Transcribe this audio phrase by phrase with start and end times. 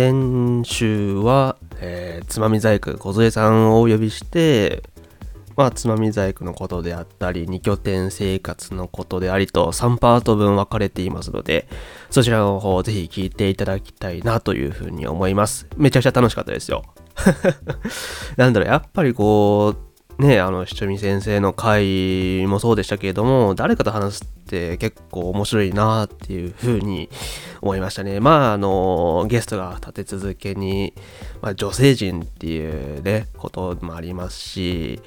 [0.00, 4.82] 先週は、えー、つまみ細工小添さんをお呼びして
[5.58, 11.68] まあ、つまみ細工のことであったり、2拠点生活のことでありと3パート分分かれていますので、
[12.08, 15.66] そちらの方をぜひ聞いていただきたいなというふうに思います。
[15.76, 16.82] めちゃくちゃ楽しかったですよ。
[18.38, 19.89] なんだろう、やっぱりこう、
[20.20, 27.08] ね、あの、ひちょみ先生の回もそうでしたけれども、誰かと話すって結構面白いなっていうふうに
[27.62, 28.20] 思いましたね。
[28.20, 30.92] まあ、あの、ゲストが立て続けに、
[31.40, 35.00] まあ、女性陣っていうね、こともありますし、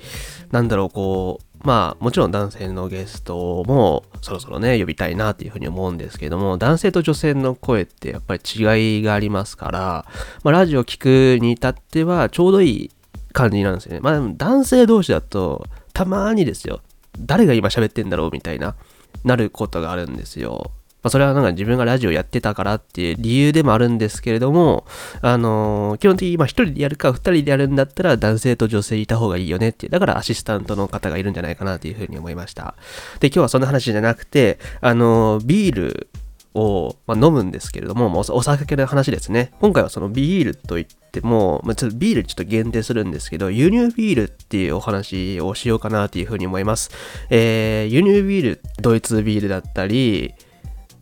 [0.51, 10.05] なんだろう、こう、まあもちろん男性のゲストもそろそろね呼びたいなっていうふうに思うんですけども男性と女性の声ってやっぱり違いがありますから、
[10.43, 12.91] まあ、ラジオ聴くに至ってはちょうどいい
[13.33, 13.99] 感じなんですよね。
[13.99, 16.81] まあ男性同士だとたまにですよ
[17.19, 18.75] 誰が今喋ってんだろうみたいな
[19.23, 20.71] なることがあるんですよ。
[21.03, 24.85] まあ、それはなんか自分がラジオやってたからっていう理由でもあるんですけれども、
[25.21, 32.75] あのー、基本的にまあ一人でやるか二人でやるんだったら男性と女性いた方がいいよねっていう、だからアシスタントの方がいるんじゃないかなというふうに思いました。
[33.19, 36.07] で、今日はそんな話じゃなくて、あのー、ビール
[36.53, 39.51] を、まあ、飲むんですけれども、お酒の話ですね。
[39.59, 46.91] 今回はそのビールといっても、ま、ちょっとビールちょっと限定するんですけど、輸入ビールっていうお話をしようかなというふうに思います。
[47.29, 50.33] えー、輸入ビール、ドイツビールだったり、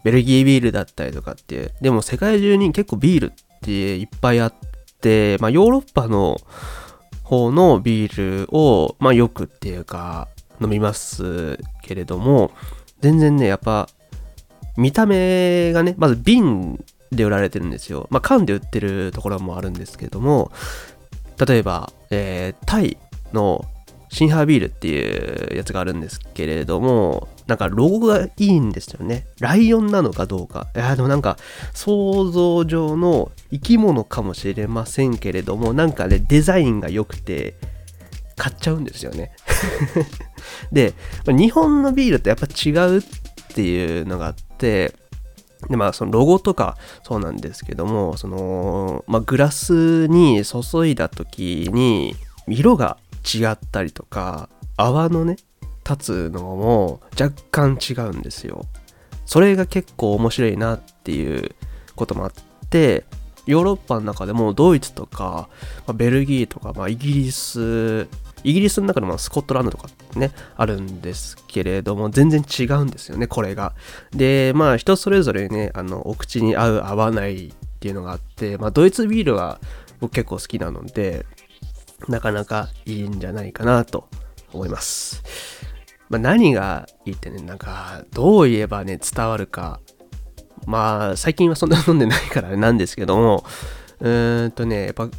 [0.04, 4.54] ベルギービールだったりとかっていう、でも世界中に結構ビールっていっぱいあっ
[5.02, 6.38] て、まあヨーロッパの
[7.24, 10.28] 方のビールを、まあよくっていうか
[10.62, 12.52] 飲みますけれども、
[13.02, 13.90] 全然ね、やっぱ
[14.82, 18.08] 見た目がね、まず瓶で売られてるんですよ。
[18.10, 20.52] まあ缶で売ってるところもあるんですけども、
[21.46, 22.98] 例えば、えー、タイ
[23.32, 23.66] の
[24.10, 29.28] シンハービールっていうやつがあるんですけれども、なんかロゴがいいんですよね。
[29.40, 30.68] ライオンなのかどうか。
[30.76, 31.38] いや、でもなんか
[31.74, 37.56] 想像上の生き物かもしれませんけれども、なんかね、デザインが良くて、
[38.36, 39.32] 買っちゃうんですよね。
[40.72, 40.94] で、
[41.28, 43.04] 日本のビールとやっぱ違うっ
[43.54, 44.96] ていうのがあって、で、
[45.70, 52.16] まあ、そのロゴとかそうなんですけども、その、まあ、グラスに注いだ時に、
[52.48, 55.38] 色が違ったりとか泡のね
[55.88, 58.66] 立つのも若干違うんですよ。
[59.26, 61.56] それが結構面白いなっていう
[61.96, 62.32] こともあっ
[62.70, 63.06] て
[63.46, 65.48] ヨーロッパの中でもドイツとか、
[65.88, 68.08] まあ、ベルギーとか、まあ、イギリス
[68.44, 73.74] イギリスの中でもスコットランドとかねあるんですけれども全然違うんですよねこれが
[74.12, 79.60] でまあ人それぞれねあのお口に合う合わないっていうのがあって、まあ、ドイツビールは
[80.00, 81.26] 僕結構好きなので
[82.08, 84.08] なかなかいいんじゃないかなと
[84.54, 85.24] 思います。
[86.12, 89.80] まあ、何がいいってね、なんか、どう言えばね、伝わるか。
[90.66, 93.46] まあ、最近はそんな飲んでないからなんですけども、
[94.02, 95.16] うーんとね、やっぱ、ちょ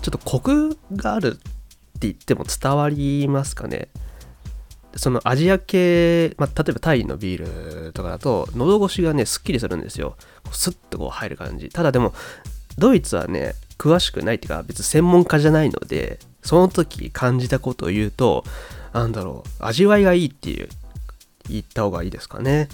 [0.00, 1.38] っとコクがある
[2.00, 3.88] 言っても伝わりますかね。
[4.96, 10.16] そのアジア系、まあ、例えばタイのビールとかだと、喉越しがね、すっきりするんですよ。
[10.52, 11.68] スッとこう入る感じ。
[11.68, 12.14] ただでも、
[12.78, 18.44] ドイツはね、詳しくないっていうか別に専門家じゃないのでその時感じたことを言うと
[18.92, 20.68] なんだろう味わいがいいっていう
[21.48, 22.68] 言った方がいいですかね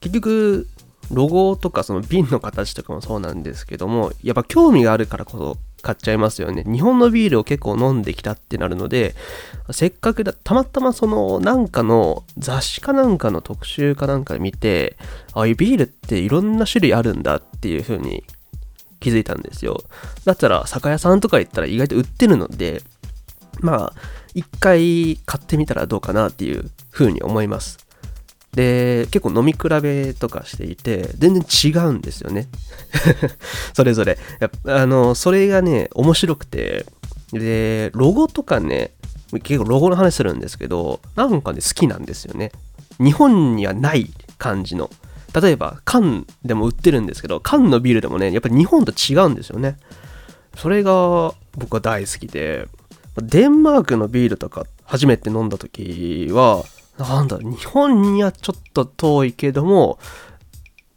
[0.00, 0.68] 結局
[1.10, 9.14] ロゴとかその瓶の形とかもそうなんですけどもやっぱ興味があるからこそ買っちゃいますよね日本のビールを結構飲んできたってなるので
[9.72, 14.96] せっかくだたまたまそのなんかの雑誌かなんかの特集かなんか見て
[15.34, 18.24] ああいうビールっていろんな種類あるんだっていう風に
[19.02, 19.82] 気づいたんですよ。
[20.24, 22.82] だったら酒屋さんとか行ったら意外と売ってるので、
[23.60, 23.92] まあ、
[24.32, 27.78] 一回買ってみたらどうかなっていう風に思います。
[28.54, 32.48] で、結構飲み比べとかしていて、全然違うんですよね。
[33.72, 34.18] それぞれ。
[34.66, 36.84] あの、それがね、面白くて、
[37.32, 38.92] で、ロゴとかね、
[39.42, 42.52] 結構ロゴの話するんですけど、なんかね、好きなんですよね。
[42.98, 44.90] 日本にはない感じの。
[45.40, 49.78] 例えば缶でも売ってるんですけど缶のビールでもねやっぱり日本と違うんですよね
[50.56, 52.68] それが僕は大好きで
[53.16, 56.64] デンマークのビールとか初めて飲んだ時は
[56.98, 59.98] なんだ日本にはちょっと遠いけども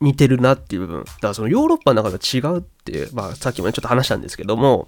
[0.01, 4.87] 似てるなっていう部分だからそのヨーロッパの中で違うっていう、まあ、さっきもねちょっと話したんですけども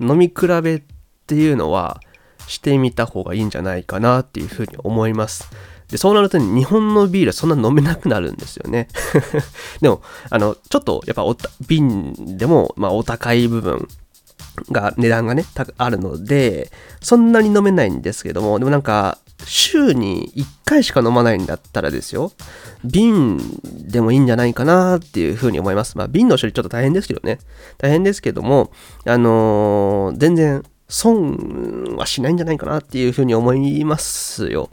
[0.00, 0.82] 飲み比べっ
[1.26, 2.00] ていうのは
[2.46, 5.50] してみた方がいいんじゃないかなっていうふうに思います
[5.88, 8.88] で、そうなると、日本のビールはそんな飲めなくなるんですよね。
[9.80, 11.34] でも、あの、ちょっと、やっぱお
[11.66, 13.88] 瓶でも、まあ、お高い部分
[14.70, 15.46] が、値段がね、
[15.78, 16.70] あるので、
[17.00, 22.32] そんなに飲めないんですけども、でもなんか、週に1回しか飲まないんだったらですよ、
[22.84, 25.96] 瓶でもいいんじゃないかなっていうふうに思います。
[25.96, 27.38] まあ、瓶の処理ちょっと大変ですけどね。
[27.78, 28.72] 大変ですけども、
[29.06, 34.70] あのー、全然損はしないんじゃないかなっていうふうに思いますよ。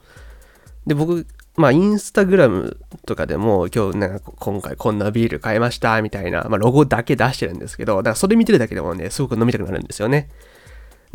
[0.87, 1.25] で、僕、
[1.57, 10.29] まあ、インスタグラムとかでも、今日、なんか、今回こんなビール買いました、みたいな、まあ、ロゴだけ出してるんですけど、だからそれ見てるだけでもね、すごく飲みたくなるんですよね。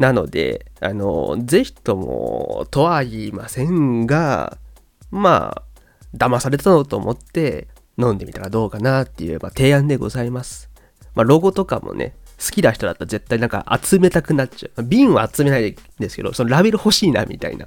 [0.01, 4.57] なので、あの、ぜひとも、とは言いませんが、
[5.11, 7.69] まあ、騙されたのと思って
[7.99, 10.71] 飲んでみたらどうかなっていう、まあ、提案でございます。
[11.15, 14.85] まあ、ロゴとかもね、好きな人だったら絶対なんか集めたくなっちゃう。
[14.85, 17.67] 瓶は集めないんですけど、そのラベル欲しいなみたいな。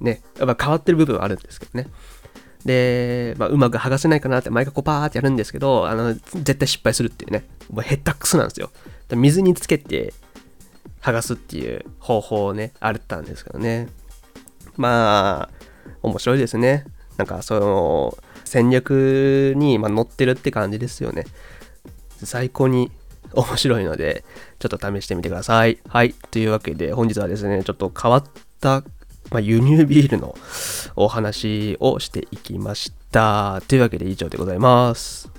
[0.00, 0.22] ね。
[0.38, 1.88] やっぱ変わってる部分はあるんですけどね。
[2.64, 7.44] で、まあ、うまく剥がせないかなって毎回こうパーってやるんですけど、あの、絶対失敗するっていうね。
[7.70, 8.70] もうヘッタックスなんですよ。
[9.10, 10.14] 水につけて
[11.04, 13.88] 剥がすっていう方法をね、あったんですけどね。
[14.76, 15.50] まあ、
[16.02, 16.86] 面白いですね。
[17.18, 21.26] なんか、その、戦略に、ま乗ってるって感じですよね。
[22.22, 22.90] 最高に
[23.34, 24.24] 面白いので、
[24.58, 25.78] ちょっと試してみてください。
[25.86, 26.14] はい。
[26.30, 28.24] というわけで、本日はですね、ちょっと変わっ
[28.60, 28.82] た、
[29.30, 30.34] まあ、輸入ビールの
[30.96, 33.60] お話をしていきました。
[33.68, 35.33] というわけで以上でございます。